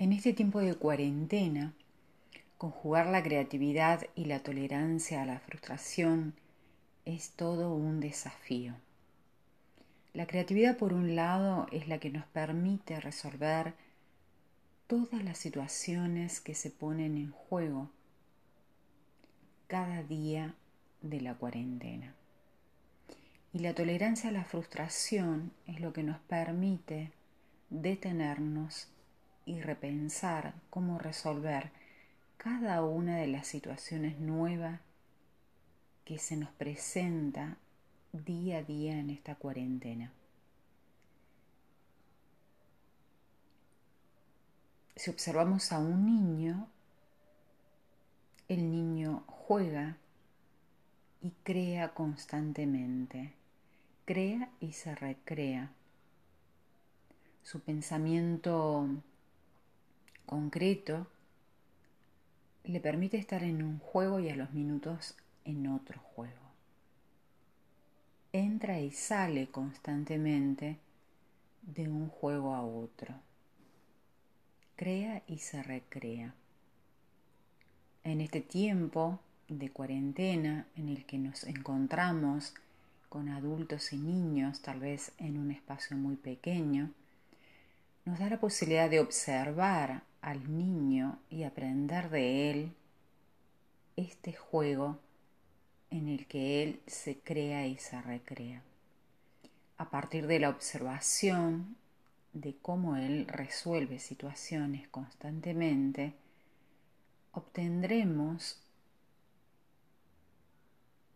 [0.00, 1.74] En este tiempo de cuarentena,
[2.56, 6.32] conjugar la creatividad y la tolerancia a la frustración
[7.04, 8.72] es todo un desafío.
[10.14, 13.74] La creatividad, por un lado, es la que nos permite resolver
[14.86, 17.90] todas las situaciones que se ponen en juego
[19.66, 20.54] cada día
[21.02, 22.14] de la cuarentena.
[23.52, 27.12] Y la tolerancia a la frustración es lo que nos permite
[27.68, 28.88] detenernos
[29.44, 31.70] y repensar cómo resolver
[32.36, 34.80] cada una de las situaciones nuevas
[36.04, 37.56] que se nos presenta
[38.12, 40.12] día a día en esta cuarentena.
[44.96, 46.68] Si observamos a un niño,
[48.48, 49.96] el niño juega
[51.22, 53.32] y crea constantemente,
[54.04, 55.70] crea y se recrea.
[57.42, 58.88] Su pensamiento
[60.30, 61.08] concreto
[62.62, 66.52] le permite estar en un juego y a los minutos en otro juego.
[68.32, 70.78] Entra y sale constantemente
[71.62, 73.12] de un juego a otro.
[74.76, 76.32] Crea y se recrea.
[78.04, 79.18] En este tiempo
[79.48, 82.54] de cuarentena en el que nos encontramos
[83.08, 86.92] con adultos y niños, tal vez en un espacio muy pequeño,
[88.04, 92.74] nos da la posibilidad de observar al niño y aprender de él
[93.96, 94.98] este juego
[95.90, 98.62] en el que él se crea y se recrea.
[99.78, 101.76] A partir de la observación
[102.32, 106.14] de cómo él resuelve situaciones constantemente,
[107.32, 108.60] obtendremos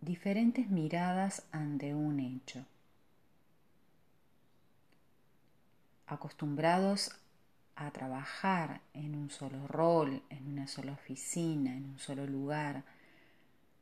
[0.00, 2.66] diferentes miradas ante un hecho.
[6.06, 7.10] acostumbrados
[7.76, 12.84] a trabajar en un solo rol, en una sola oficina, en un solo lugar,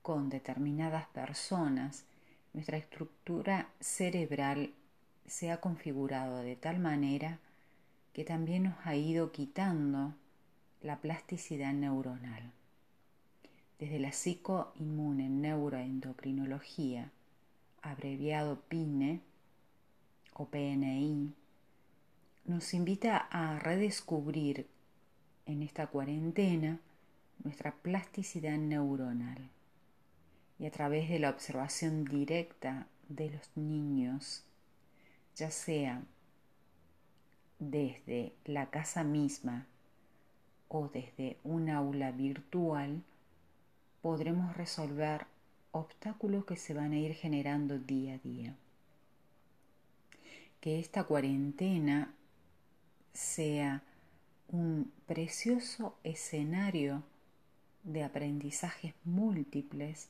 [0.03, 2.05] con determinadas personas,
[2.53, 4.73] nuestra estructura cerebral
[5.27, 7.39] se ha configurado de tal manera
[8.13, 10.14] que también nos ha ido quitando
[10.83, 12.51] la plasticidad neuronal.
[13.79, 17.11] Desde la psicoinmune neuroendocrinología,
[17.80, 19.20] abreviado PINE
[20.35, 21.33] o PNI,
[22.45, 24.67] nos invita a redescubrir
[25.47, 26.80] en esta cuarentena
[27.42, 29.51] nuestra plasticidad neuronal
[30.58, 34.45] y a través de la observación directa de los niños,
[35.35, 36.03] ya sea
[37.58, 39.67] desde la casa misma
[40.69, 43.03] o desde un aula virtual,
[44.03, 45.27] podremos resolver
[45.70, 48.57] obstáculos que se van a ir generando día a día.
[50.61, 52.14] Que esta cuarentena
[53.12, 53.83] sea
[54.48, 57.02] un precioso escenario
[57.84, 60.08] de aprendizajes múltiples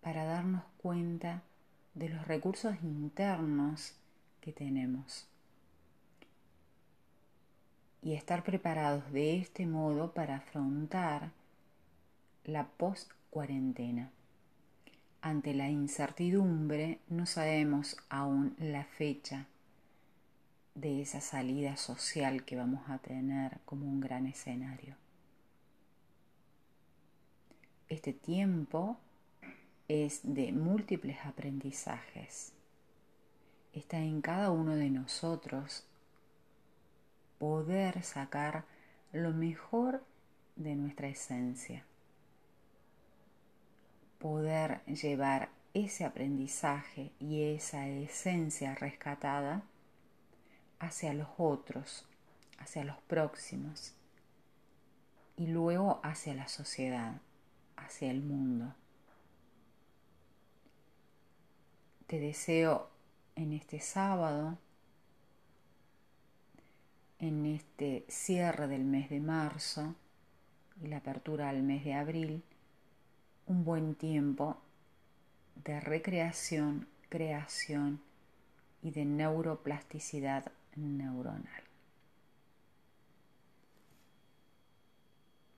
[0.00, 1.42] para darnos cuenta
[1.94, 3.94] de los recursos internos
[4.40, 5.26] que tenemos
[8.02, 11.30] y estar preparados de este modo para afrontar
[12.44, 14.10] la post-cuarentena.
[15.22, 19.46] Ante la incertidumbre no sabemos aún la fecha
[20.74, 24.96] de esa salida social que vamos a tener como un gran escenario.
[27.88, 28.98] Este tiempo
[29.88, 32.52] es de múltiples aprendizajes.
[33.72, 35.86] Está en cada uno de nosotros
[37.38, 38.64] poder sacar
[39.12, 40.04] lo mejor
[40.56, 41.84] de nuestra esencia.
[44.18, 49.62] Poder llevar ese aprendizaje y esa esencia rescatada
[50.78, 52.06] hacia los otros,
[52.58, 53.94] hacia los próximos
[55.36, 57.20] y luego hacia la sociedad,
[57.76, 58.74] hacia el mundo.
[62.06, 62.90] Te deseo
[63.34, 64.58] en este sábado,
[67.18, 69.94] en este cierre del mes de marzo
[70.82, 72.42] y la apertura al mes de abril,
[73.46, 74.58] un buen tiempo
[75.64, 78.00] de recreación, creación
[78.82, 81.63] y de neuroplasticidad neuronal.